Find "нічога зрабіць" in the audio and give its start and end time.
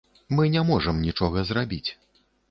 1.07-1.89